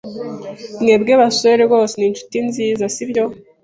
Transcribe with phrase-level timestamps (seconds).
[0.81, 3.23] Mwebwe basore rwose ni inshuti nziza, sibyo?